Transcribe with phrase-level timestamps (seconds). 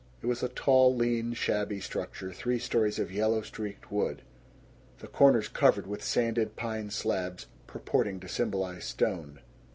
[0.23, 4.23] It was a tall lean shabby structure, three stories of yellow streaked wood,
[4.97, 9.41] the corners covered with sanded pine slabs purporting to symbolize stone.